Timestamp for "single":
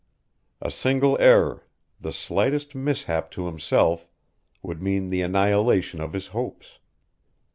0.71-1.15